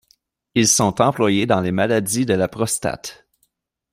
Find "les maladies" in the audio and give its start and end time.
1.61-2.25